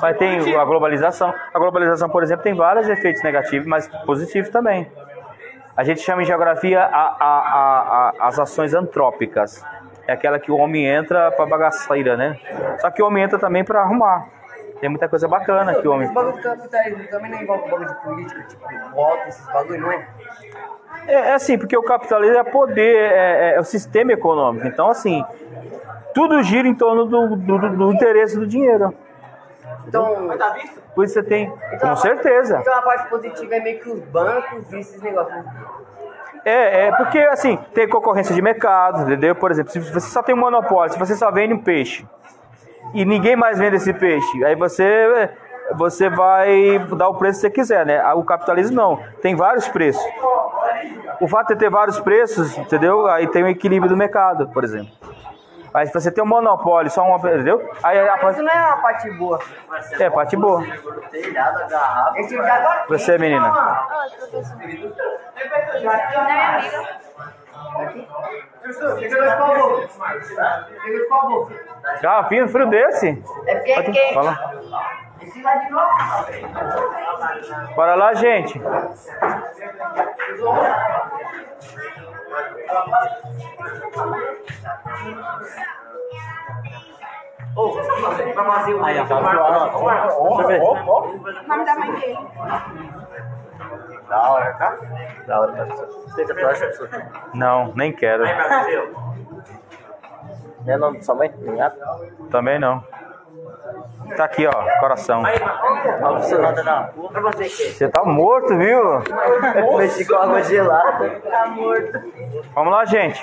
Mas 0.00 0.16
tem 0.18 0.56
a 0.56 0.64
globalização. 0.64 1.34
A 1.52 1.58
globalização, 1.58 2.08
por 2.08 2.22
exemplo, 2.22 2.42
tem 2.42 2.54
vários 2.54 2.88
efeitos 2.88 3.22
negativos, 3.22 3.66
mas 3.66 3.88
positivos 4.06 4.48
também. 4.50 4.90
A 5.76 5.84
gente 5.84 6.00
chama 6.00 6.22
em 6.22 6.24
geografia 6.26 6.82
a- 6.82 6.86
a- 6.86 7.16
a- 7.20 8.12
a- 8.20 8.28
as 8.28 8.38
ações 8.38 8.74
antrópicas. 8.74 9.64
É 10.12 10.14
aquela 10.14 10.38
que 10.38 10.52
o 10.52 10.56
homem 10.58 10.84
entra 10.86 11.30
pra 11.30 11.46
bagaceira, 11.46 12.18
né? 12.18 12.38
Só 12.80 12.90
que 12.90 13.02
o 13.02 13.06
homem 13.06 13.24
entra 13.24 13.38
também 13.38 13.64
pra 13.64 13.80
arrumar. 13.80 14.26
Tem 14.78 14.90
muita 14.90 15.08
coisa 15.08 15.26
bacana 15.26 15.74
que 15.76 15.88
o 15.88 15.92
homem. 15.92 16.04
Esse 16.04 16.12
bagulho 16.14 16.36
do 16.36 16.42
capitalismo 16.42 17.08
também 17.08 17.30
não 17.30 17.40
envolve 17.40 17.70
bagulho 17.70 17.88
de 17.88 17.94
política, 18.02 18.42
tipo, 18.42 18.62
voto, 18.94 19.28
esses 19.28 19.46
bagulho, 19.46 19.80
não 19.80 19.90
é? 19.92 20.06
É, 21.06 21.14
é 21.30 21.32
assim, 21.32 21.56
porque 21.56 21.74
o 21.78 21.82
capitalismo 21.82 22.36
é 22.36 22.44
poder, 22.44 22.94
é, 23.10 23.54
é 23.54 23.60
o 23.60 23.64
sistema 23.64 24.12
econômico. 24.12 24.66
Então, 24.66 24.90
assim, 24.90 25.24
tudo 26.14 26.42
gira 26.42 26.68
em 26.68 26.74
torno 26.74 27.06
do, 27.06 27.36
do, 27.36 27.58
do- 27.58 27.76
do 27.76 27.92
interesse 27.92 28.38
do 28.38 28.46
dinheiro. 28.46 28.92
Então, 29.88 30.28
Por 30.94 31.04
isso 31.06 31.14
você 31.14 31.22
tem, 31.22 31.44
então 31.46 31.78
com 31.78 31.86
a 31.86 31.88
parte- 31.88 32.02
certeza. 32.02 32.58
Então 32.60 32.74
a 32.74 32.82
parte 32.82 33.08
positiva 33.08 33.54
é 33.54 33.60
meio 33.60 33.80
que 33.80 33.88
os 33.88 34.00
bancos 34.00 34.70
e 34.74 34.78
esses 34.78 35.00
negócios. 35.00 35.42
É, 36.44 36.86
é 36.86 36.92
porque 36.92 37.18
assim, 37.18 37.58
tem 37.74 37.88
concorrência 37.88 38.34
de 38.34 38.42
mercado, 38.42 39.02
entendeu? 39.02 39.34
Por 39.34 39.50
exemplo, 39.50 39.72
se 39.72 39.78
você 39.78 40.08
só 40.08 40.22
tem 40.22 40.34
um 40.34 40.38
monopólio, 40.38 40.92
se 40.92 40.98
você 40.98 41.14
só 41.14 41.30
vende 41.30 41.54
um 41.54 41.58
peixe 41.58 42.06
e 42.94 43.04
ninguém 43.04 43.36
mais 43.36 43.58
vende 43.58 43.76
esse 43.76 43.92
peixe, 43.92 44.44
aí 44.44 44.54
você 44.54 45.30
você 45.76 46.10
vai 46.10 46.78
dar 46.96 47.08
o 47.08 47.14
preço 47.14 47.40
que 47.40 47.46
você 47.46 47.50
quiser, 47.50 47.86
né? 47.86 48.02
O 48.14 48.24
capitalismo 48.24 48.76
não, 48.76 49.00
tem 49.22 49.34
vários 49.34 49.68
preços. 49.68 50.02
O 51.20 51.28
fato 51.28 51.48
de 51.48 51.56
ter 51.56 51.70
vários 51.70 52.00
preços, 52.00 52.58
entendeu? 52.58 53.06
Aí 53.06 53.26
tem 53.28 53.44
um 53.44 53.48
equilíbrio 53.48 53.88
do 53.88 53.96
mercado, 53.96 54.48
por 54.48 54.64
exemplo. 54.64 54.92
Aí 55.74 55.86
se 55.86 55.92
você 55.92 56.10
tem 56.10 56.22
um 56.22 56.26
monopólio, 56.26 56.90
só 56.90 57.02
uma, 57.02 57.16
entendeu? 57.16 57.70
Aí 57.82 57.98
a 57.98 58.18
parte 58.18 58.34
isso 58.34 58.42
não 58.42 58.52
é 58.52 58.66
uma 58.66 58.82
parte 58.82 59.10
boa. 59.12 59.38
é 59.98 60.10
parte 60.10 60.36
boa. 60.36 60.62
Você, 62.88 63.18
menina. 63.18 63.48
Oi, 63.48 64.10
professor. 64.30 64.56
Professor, 68.60 68.90
você 68.90 69.08
jogou 69.08 69.28
de 69.28 69.36
qual 69.36 69.54
gol? 69.54 69.88
Jogou 69.88 70.98
de 70.98 71.08
qual 71.08 71.28
gol? 71.28 71.50
Garrafinha, 72.02 72.44
um 72.44 72.48
frio 72.48 72.68
desse. 72.68 73.22
É 73.46 73.82
porque 73.82 73.98
é. 73.98 74.14
Fala. 74.14 74.38
Bora 77.74 77.94
lá, 77.94 78.14
gente. 78.14 78.60
Ô, 87.54 87.70
pra 88.34 88.44
fazer 88.44 88.74
o 88.74 88.84
Aí, 88.84 88.98
ó, 88.98 89.06
tá 89.06 89.20
Deixa 89.20 90.18
eu 90.18 90.46
ver. 90.46 90.60
O 90.60 91.48
nome 91.48 91.64
da 91.64 91.74
mãe 91.76 91.92
dele. 91.92 92.18
Da 94.08 94.30
hora, 94.30 94.52
tá? 94.54 94.76
Da 95.26 95.40
hora, 95.40 95.52
tá? 95.52 95.64
Você 95.64 96.24
que 96.24 96.32
acha, 96.32 96.66
professor? 96.66 96.88
Não, 97.34 97.72
nem 97.74 97.92
quero. 97.92 98.24
Aí, 98.24 98.34
Brasil. 98.34 98.94
É 100.66 100.76
o 100.76 100.78
nome 100.78 100.98
da 100.98 101.04
sua 101.04 101.14
mãe? 101.14 101.32
Obrigado. 101.34 101.76
Também 102.30 102.58
não. 102.58 102.84
Tá 104.16 104.24
aqui, 104.24 104.46
ó, 104.46 104.80
coração. 104.80 105.22
Você 106.20 107.88
tá 107.88 108.04
morto, 108.04 108.56
viu? 108.56 109.02
Mexi 109.78 110.06
com 110.06 110.16
água 110.16 110.42
gelada. 110.42 111.20
Vamos 112.54 112.72
lá, 112.72 112.84
gente. 112.84 113.22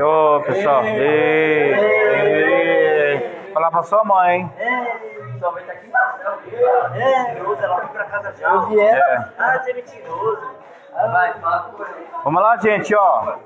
Ô, 0.00 0.40
pessoal. 0.40 0.84
Ei, 0.84 1.74
ei. 1.74 3.52
Falar 3.52 3.70
pra 3.70 3.82
sua 3.82 4.04
mãe, 4.04 4.40
hein? 4.40 4.52
Sua 5.38 5.52
mãe 5.52 5.64
tá 5.64 5.72
aqui 5.72 5.88
não. 5.88 6.00
É. 7.00 7.34
Mentiroso, 7.34 7.62
ela 7.62 7.80
foi 7.80 7.88
pra 7.88 8.04
casa 8.04 8.34
já. 8.38 8.48
Eu 8.48 8.66
vi 8.66 8.80
ela. 8.80 8.98
É. 8.98 9.28
Ah, 9.38 9.58
você 9.58 9.70
é 9.70 9.74
mentiroso. 9.74 10.50
Vai, 10.92 11.34
fala 11.34 11.70
com 11.76 11.82
ele. 11.84 12.06
Vamos 12.24 12.42
lá, 12.42 12.56
gente, 12.56 12.94
ó. 12.94 13.36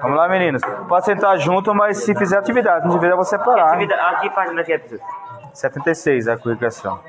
Vamos 0.00 0.16
lá, 0.16 0.28
meninos. 0.28 0.62
Pode 0.88 1.04
sentar 1.04 1.38
junto, 1.38 1.74
mas 1.74 1.98
se 1.98 2.14
fizer 2.14 2.38
atividade, 2.38 2.82
se 2.82 2.88
não 2.88 2.98
tiver, 2.98 3.14
vou 3.14 3.24
separar. 3.24 3.68
hein? 3.80 3.84
Atividade- 3.84 4.20
que 4.20 4.30
página 4.30 4.64
que 4.64 4.72
é, 4.72 4.78
professor? 4.78 5.06
76 5.52 6.28
a 6.28 6.36
curricular. 6.36 7.00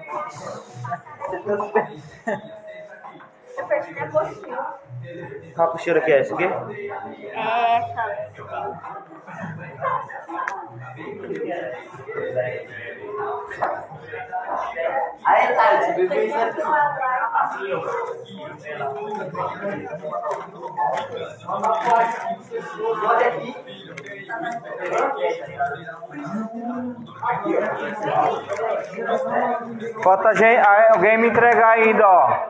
Qual 5.56 5.68
cocheira 5.72 6.02
que 6.02 6.12
é 6.12 6.20
essa 6.20 6.34
aqui? 6.34 6.44
É 6.44 7.78
essa. 7.78 8.26
Aí, 15.24 15.56
tá, 15.56 15.74
esse 15.76 15.94
bebê 15.94 16.30
é 16.30 16.46
Olha 23.04 23.28
aqui. 23.28 23.56
Falta 30.04 30.36
gente, 30.36 30.68
alguém 30.92 31.18
me 31.18 31.28
entregar 31.28 31.70
ainda, 31.70 32.08
ó. 32.08 32.50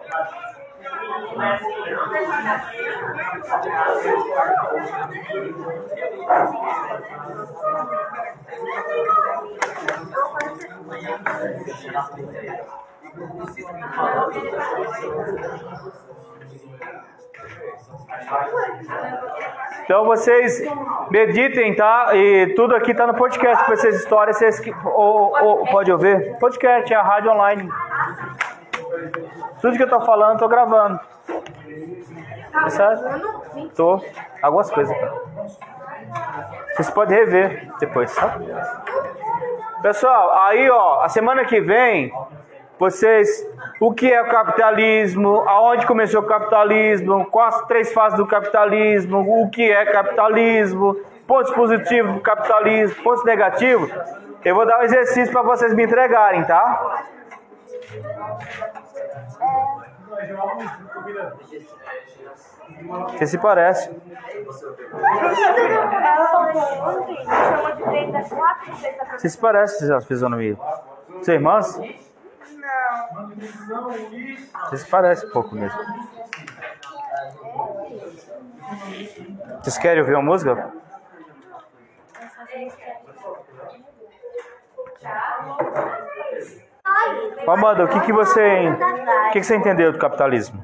Então 19.84 20.04
vocês 20.06 20.64
meditem, 21.12 21.76
tá? 21.76 22.10
E 22.14 22.54
tudo 22.56 22.76
aqui 22.76 22.94
tá 22.94 23.06
no 23.06 23.14
podcast 23.14 23.64
para 23.66 23.74
essas 23.76 23.96
histórias, 23.96 24.38
vocês 24.38 24.74
ou, 24.84 25.34
ou- 25.44 25.66
pode 25.68 25.92
ouvir? 25.92 26.38
Podcast 26.40 26.92
é 26.92 26.96
a 26.96 27.04
rádio 27.04 27.32
online. 27.32 27.70
Tudo 29.62 29.78
que 29.78 29.84
eu 29.84 29.90
tô 29.90 30.02
falando, 30.02 30.40
tô 30.40 30.48
gravando. 30.48 31.00
Tá 32.52 32.70
certo? 32.70 33.70
Tô. 33.76 34.02
Algumas 34.42 34.72
coisas, 34.72 34.98
cara. 34.98 35.14
Vocês 36.76 36.90
podem 36.90 37.18
rever 37.18 37.72
depois, 37.80 38.14
tá? 38.14 38.38
Pessoal, 39.82 40.32
aí 40.44 40.70
ó, 40.70 41.02
a 41.02 41.10
semana 41.10 41.46
que 41.46 41.62
vem, 41.62 42.12
vocês, 42.80 43.48
o 43.80 43.94
que 43.94 44.12
é 44.12 44.22
o 44.22 44.30
capitalismo, 44.30 45.48
aonde 45.48 45.86
começou 45.86 46.22
o 46.22 46.26
capitalismo, 46.26 47.26
quais 47.26 47.56
as 47.56 47.62
três 47.68 47.94
fases 47.94 48.18
do 48.18 48.26
capitalismo, 48.26 49.20
o 49.20 49.50
que 49.50 49.72
é 49.72 49.86
capitalismo, 49.86 50.96
pontos 51.28 51.52
positivos 51.54 52.14
do 52.16 52.22
capitalismo, 52.22 53.04
pontos 53.04 53.24
negativos, 53.24 53.90
eu 54.44 54.54
vou 54.54 54.66
dar 54.66 54.80
um 54.80 54.84
exercício 54.84 55.32
para 55.32 55.42
vocês 55.42 55.74
me 55.74 55.84
entregarem, 55.84 56.44
tá? 56.44 57.06
Você 63.12 63.28
se 63.28 63.38
parece. 63.38 63.90
Ela 65.00 66.28
falou 66.28 66.90
ontem, 66.90 67.20
me 67.20 67.26
chamou 67.26 67.72
de 67.76 67.84
preta 67.84 68.24
quatro 68.36 68.76
vezes 68.76 69.00
a 69.00 69.18
Você 69.18 69.30
se 69.30 69.38
parece 69.38 69.94
a 69.94 70.02
fisionomia. 70.02 70.58
Você 71.10 71.32
é 71.32 71.36
irmãs? 71.36 71.78
Não. 71.78 71.88
Você 74.66 74.78
se 74.78 74.90
parece 74.90 75.26
um 75.26 75.32
pouco 75.32 75.56
mesmo. 75.56 75.80
Vocês 79.62 79.78
querem 79.78 80.02
ouvir 80.02 80.16
uma 80.16 80.24
música? 80.24 80.74
Ô, 87.48 87.52
Amanda, 87.52 87.86
o 87.86 87.88
que, 87.88 88.00
que 88.02 88.14
você. 88.14 88.70
O 88.70 89.32
que, 89.32 89.40
que 89.40 89.44
você 89.44 89.56
entendeu 89.56 89.92
do 89.92 90.00
capitalismo? 90.00 90.60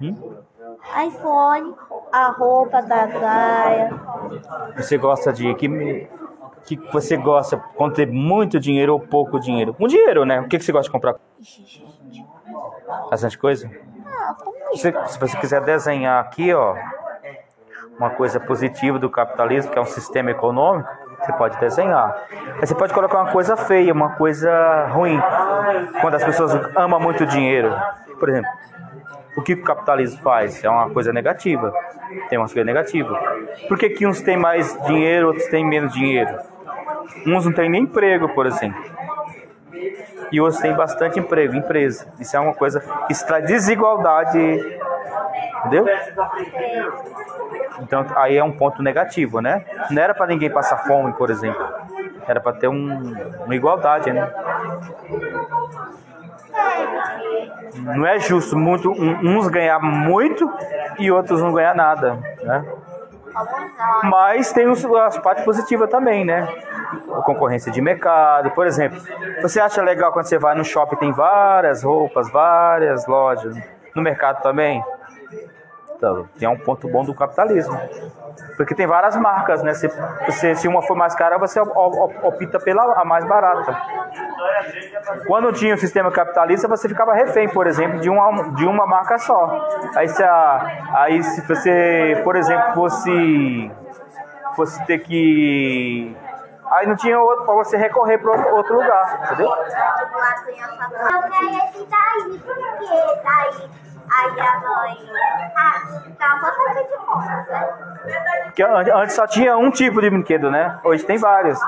Hum? 0.00 0.36
iPhone, 1.06 1.74
a 2.12 2.28
roupa 2.30 2.82
da 2.82 3.06
Zaya. 3.06 3.90
Você 4.76 4.98
gosta 4.98 5.32
de. 5.32 5.54
Que, 5.54 5.68
que 6.64 6.76
você 6.92 7.16
gosta 7.16 7.56
quando 7.76 7.94
tem 7.94 8.06
muito 8.06 8.60
dinheiro 8.60 8.92
ou 8.92 9.00
pouco 9.00 9.40
dinheiro? 9.40 9.74
Um 9.78 9.86
dinheiro, 9.86 10.24
né? 10.24 10.40
O 10.40 10.48
que, 10.48 10.58
que 10.58 10.64
você 10.64 10.72
gosta 10.72 10.88
de 10.88 10.92
comprar? 10.92 11.16
Bastante 13.10 13.38
coisa? 13.38 13.70
Ah, 14.06 14.36
se 14.72 15.18
você 15.18 15.36
quiser 15.38 15.60
desenhar 15.62 16.20
aqui, 16.20 16.52
ó, 16.52 16.76
uma 17.98 18.10
coisa 18.10 18.38
positiva 18.38 18.98
do 18.98 19.08
capitalismo, 19.08 19.72
que 19.72 19.78
é 19.78 19.80
um 19.80 19.86
sistema 19.86 20.30
econômico, 20.30 20.88
você 21.26 21.32
pode 21.32 21.58
desenhar. 21.58 22.16
Aí 22.54 22.66
você 22.66 22.74
pode 22.74 22.94
colocar 22.94 23.22
uma 23.22 23.32
coisa 23.32 23.56
feia, 23.56 23.92
uma 23.92 24.10
coisa 24.10 24.86
ruim. 24.86 25.20
Quando 26.00 26.14
as 26.14 26.24
pessoas 26.24 26.54
amam 26.76 27.00
muito 27.00 27.26
dinheiro. 27.26 27.74
Por 28.18 28.28
exemplo, 28.28 28.50
o 29.36 29.42
que 29.42 29.52
o 29.54 29.62
capitalismo 29.62 30.22
faz? 30.22 30.64
É 30.64 30.70
uma 30.70 30.88
coisa 30.90 31.12
negativa. 31.12 31.72
Tem 32.28 32.38
umas 32.38 32.52
coisas 32.52 32.66
negativas. 32.66 33.18
Por 33.68 33.76
que, 33.78 33.90
que 33.90 34.06
uns 34.06 34.20
têm 34.22 34.36
mais 34.36 34.80
dinheiro, 34.86 35.28
outros 35.28 35.46
têm 35.48 35.66
menos 35.66 35.92
dinheiro? 35.92 36.38
Uns 37.26 37.44
não 37.44 37.52
têm 37.52 37.68
nem 37.68 37.82
emprego, 37.82 38.28
por 38.30 38.46
exemplo. 38.46 38.82
e 40.32 40.40
outros 40.40 40.60
têm 40.60 40.74
bastante 40.74 41.18
emprego, 41.18 41.54
empresa. 41.54 42.06
Isso 42.18 42.36
é 42.36 42.40
uma 42.40 42.54
coisa 42.54 42.80
que 43.06 43.26
traz 43.26 43.44
desigualdade, 43.46 44.38
entendeu? 45.60 45.86
Então 47.80 48.04
aí 48.16 48.36
é 48.36 48.42
um 48.44 48.52
ponto 48.52 48.82
negativo, 48.82 49.40
né? 49.40 49.64
Não 49.90 50.02
era 50.02 50.14
para 50.14 50.26
ninguém 50.26 50.50
passar 50.50 50.78
fome, 50.78 51.12
por 51.12 51.30
exemplo. 51.30 51.66
Era 52.26 52.40
para 52.40 52.52
ter 52.52 52.68
um, 52.68 53.14
uma 53.44 53.54
igualdade, 53.54 54.12
né? 54.12 54.30
Não 57.74 58.06
é 58.06 58.18
justo 58.18 58.56
muito 58.56 58.90
um- 58.90 59.36
uns 59.38 59.48
ganhar 59.48 59.78
muito 59.80 60.50
e 60.98 61.10
outros 61.10 61.40
não 61.42 61.52
ganhar 61.52 61.74
nada, 61.74 62.18
né? 62.42 62.64
Mas 64.04 64.50
tem 64.52 64.66
os- 64.66 64.84
as 64.84 65.18
partes 65.18 65.44
positivas 65.44 65.90
também, 65.90 66.24
né? 66.24 66.48
A 67.12 67.20
concorrência 67.22 67.70
de 67.70 67.82
mercado, 67.82 68.50
por 68.52 68.66
exemplo. 68.66 68.98
Você 69.42 69.60
acha 69.60 69.82
legal 69.82 70.12
quando 70.12 70.24
você 70.26 70.38
vai 70.38 70.54
no 70.54 70.64
shopping 70.64 70.96
tem 70.96 71.12
várias 71.12 71.82
roupas, 71.82 72.30
várias 72.30 73.06
lojas, 73.06 73.54
no 73.94 74.02
mercado 74.02 74.40
também? 74.42 74.82
Então, 75.96 76.28
tem 76.38 76.46
um 76.46 76.58
ponto 76.58 76.86
bom 76.88 77.04
do 77.04 77.14
capitalismo. 77.14 77.78
Porque 78.56 78.74
tem 78.74 78.86
várias 78.86 79.16
marcas, 79.16 79.62
né? 79.62 79.72
Se, 79.72 79.88
você, 80.26 80.54
se 80.54 80.68
uma 80.68 80.82
for 80.82 80.94
mais 80.94 81.14
cara, 81.14 81.38
você 81.38 81.58
op- 81.58 81.74
op- 81.74 82.24
opta 82.24 82.60
pela 82.60 83.00
a 83.00 83.04
mais 83.04 83.24
barata. 83.24 83.74
Quando 85.26 85.52
tinha 85.52 85.74
o 85.74 85.78
sistema 85.78 86.10
capitalista, 86.10 86.68
você 86.68 86.86
ficava 86.88 87.14
refém, 87.14 87.48
por 87.48 87.66
exemplo, 87.66 87.98
de 87.98 88.10
uma, 88.10 88.50
de 88.52 88.66
uma 88.66 88.86
marca 88.86 89.18
só. 89.18 89.66
Aí 89.94 90.08
se, 90.08 90.22
a, 90.22 90.66
aí 90.94 91.22
se 91.22 91.40
você, 91.46 92.20
por 92.22 92.36
exemplo, 92.36 92.74
fosse, 92.74 93.70
fosse 94.54 94.84
ter 94.84 94.98
que. 94.98 96.14
Aí 96.72 96.86
não 96.86 96.96
tinha 96.96 97.18
outro 97.18 97.44
para 97.46 97.54
você 97.54 97.76
recorrer 97.76 98.18
para 98.18 98.32
outro 98.52 98.74
lugar, 98.74 99.20
entendeu? 99.24 99.50
Aí 104.08 104.40
a 104.40 104.60
mãe. 104.60 105.10
Ah, 105.56 106.38
fazer 106.40 106.84
de 106.84 106.96
conta, 106.96 107.26
né? 108.06 108.50
Que 108.54 108.62
an- 108.62 108.96
antes 108.96 109.14
só 109.14 109.26
tinha 109.26 109.56
um 109.56 109.70
tipo 109.70 110.00
de 110.00 110.08
brinquedo, 110.10 110.50
né? 110.50 110.78
Hoje 110.84 111.04
tem 111.04 111.18
vários. 111.18 111.58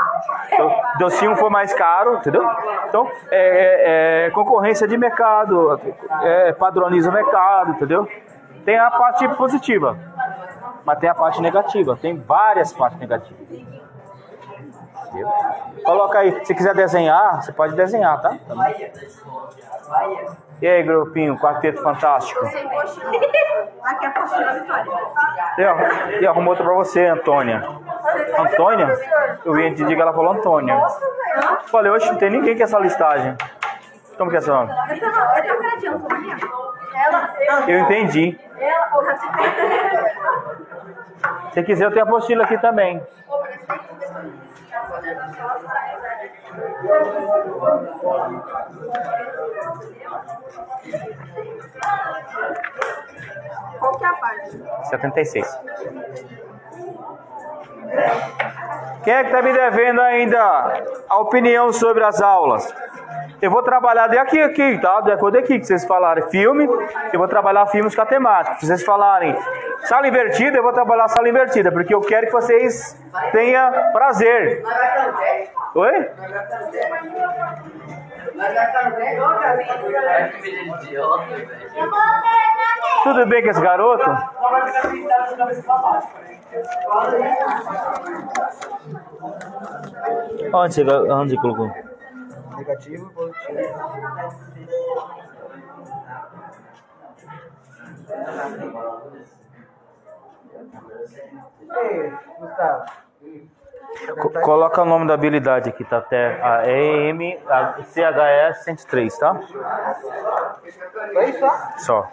Então, 0.52 0.80
então, 0.96 1.10
um 1.28 1.36
for 1.36 1.50
mais 1.50 1.74
caro, 1.74 2.14
entendeu? 2.16 2.48
Então, 2.88 3.10
é, 3.30 4.24
é- 4.24 4.26
é 4.26 4.30
concorrência 4.30 4.86
de 4.86 4.96
mercado, 4.96 5.80
é, 6.22 6.52
padroniza 6.52 7.10
o 7.10 7.12
mercado, 7.12 7.72
entendeu? 7.72 8.08
Tem 8.64 8.78
a 8.78 8.90
parte 8.90 9.26
positiva, 9.30 9.96
mas 10.84 10.98
tem 10.98 11.08
a 11.10 11.14
parte 11.14 11.40
negativa. 11.40 11.96
Tem 12.00 12.16
várias 12.18 12.72
partes 12.72 12.98
negativas. 12.98 13.40
Entendeu? 15.08 15.28
Coloca 15.84 16.18
aí, 16.18 16.44
se 16.44 16.54
quiser 16.54 16.74
desenhar, 16.74 17.42
você 17.42 17.52
pode 17.52 17.74
desenhar, 17.74 18.20
tá? 18.20 18.36
Também. 18.46 18.92
E 20.60 20.66
aí, 20.66 20.82
grupinho, 20.82 21.38
quarteto 21.38 21.80
fantástico. 21.82 22.44
Aqui 22.44 24.04
é 24.04 24.06
a 24.06 24.10
apostila 24.10 24.52
Vitória. 24.54 26.20
E, 26.20 26.26
arrumou 26.26 26.50
outra 26.50 26.64
pra 26.64 26.74
você, 26.74 27.06
Antônia. 27.06 27.62
Antônia? 28.38 28.98
Eu 29.44 29.52
vi 29.54 29.74
te 29.74 29.84
diga, 29.84 30.02
ela 30.02 30.12
falou 30.12 30.32
Antônia. 30.32 30.76
Falei, 31.66 31.92
oxe, 31.92 32.10
não 32.10 32.18
tem 32.18 32.30
ninguém 32.30 32.56
com 32.56 32.62
essa 32.64 32.78
listagem. 32.78 33.36
Como 34.16 34.30
que 34.30 34.36
é 34.36 34.40
seu 34.40 34.52
nome? 34.52 34.72
Eu 37.68 37.78
de 37.78 37.84
entendi. 37.84 38.40
Se 41.52 41.62
quiser, 41.62 41.84
eu 41.84 41.92
tenho 41.92 42.04
a 42.04 42.08
apostila 42.08 42.44
aqui 42.44 42.58
também. 42.58 43.00
Qual 53.78 53.98
que 53.98 54.04
é 54.04 54.08
a 54.08 54.12
parte? 54.14 54.62
76. 54.84 55.58
Quem 59.04 59.14
é 59.14 59.24
que 59.24 59.30
tá 59.30 59.42
me 59.42 59.52
devendo 59.52 60.00
ainda 60.00 60.84
a 61.08 61.18
opinião 61.18 61.72
sobre 61.72 62.04
as 62.04 62.20
aulas? 62.20 62.72
Eu 63.40 63.50
vou 63.50 63.62
trabalhar 63.62 64.08
de 64.08 64.18
aqui, 64.18 64.40
aqui, 64.40 64.78
tá? 64.78 65.00
De 65.00 65.12
acordo 65.12 65.38
aqui 65.38 65.60
que 65.60 65.64
vocês 65.64 65.84
falarem 65.84 66.28
filme, 66.28 66.68
eu 67.12 67.18
vou 67.18 67.28
trabalhar 67.28 67.66
filmes 67.66 67.94
com 67.94 68.02
a 68.02 68.06
temática. 68.06 68.56
Se 68.58 68.66
vocês 68.66 68.84
falarem 68.84 69.36
sala 69.84 70.08
invertida, 70.08 70.58
eu 70.58 70.62
vou 70.62 70.72
trabalhar 70.72 71.06
sala 71.08 71.28
invertida, 71.28 71.70
porque 71.70 71.94
eu 71.94 72.00
quero 72.00 72.26
que 72.26 72.32
vocês 72.32 73.00
tenham 73.30 73.70
prazer. 73.92 74.64
Oi? 75.74 76.10
Tudo 83.02 83.26
bem 83.26 83.42
com 83.42 83.50
esse 83.50 83.60
garoto? 83.60 84.08
Onde 90.52 90.74
você, 90.74 90.84
onde 90.84 91.34
você 91.34 91.40
colocou? 91.40 91.68
Negativo 92.56 93.10
e 93.10 93.14
positivo. 93.14 93.58
Ei, 101.76 102.12
Gustavo. 102.38 102.84
Co- 104.20 104.30
coloca 104.42 104.82
o 104.82 104.84
nome 104.84 105.06
da 105.06 105.14
habilidade 105.14 105.68
aqui, 105.70 105.84
tá? 105.84 106.04
A 106.42 106.68
EM, 106.68 107.38
a 107.48 107.74
CHE 107.82 108.54
103, 108.62 109.18
tá? 109.18 109.34
Foi 111.12 111.32
só? 111.32 111.50
Só. 111.78 112.08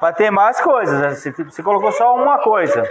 Vai 0.00 0.12
ter 0.12 0.30
mais 0.30 0.60
coisas, 0.60 1.00
né? 1.00 1.10
você, 1.10 1.30
você 1.30 1.62
colocou 1.62 1.90
só 1.92 2.14
uma 2.14 2.38
coisa. 2.38 2.82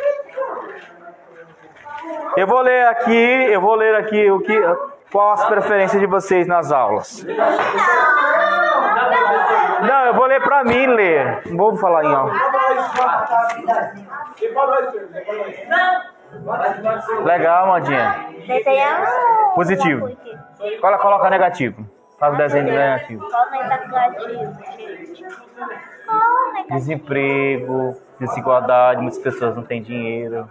Eu 2.35 2.47
vou 2.47 2.61
ler 2.61 2.87
aqui, 2.87 3.47
eu 3.51 3.61
vou 3.61 3.75
ler 3.75 3.95
aqui 3.95 4.29
o 4.31 4.39
que, 4.41 4.59
qual 5.11 5.31
as 5.33 5.45
preferências 5.45 5.99
de 6.01 6.07
vocês 6.07 6.47
nas 6.47 6.71
aulas. 6.71 7.23
Não, 9.81 10.05
eu 10.07 10.13
vou 10.13 10.25
ler 10.25 10.41
pra 10.41 10.63
mim 10.63 10.87
ler. 10.87 11.41
Não 11.47 11.57
vou 11.57 11.77
falar 11.77 12.03
em 12.05 12.13
aula. 12.13 12.33
Legal, 17.23 17.67
Mandinha. 17.67 18.25
Desenhar 18.47 19.01
um- 19.03 19.55
Positivo. 19.55 20.17
Coloca, 20.81 20.97
coloca 21.01 21.29
negativo. 21.29 21.85
Faz 22.19 22.33
o 22.33 22.37
desenho 22.37 22.65
negativo? 22.65 23.25
Desemprego, 26.69 27.97
desigualdade, 28.19 29.01
muitas 29.01 29.19
pessoas 29.19 29.55
não 29.55 29.63
têm 29.63 29.81
dinheiro. 29.81 30.47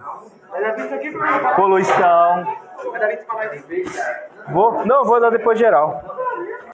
Poluição. 1.56 2.46
Vou, 4.50 4.84
não, 4.84 5.04
vou 5.04 5.20
dar 5.20 5.30
depois 5.30 5.58
geral. 5.58 6.02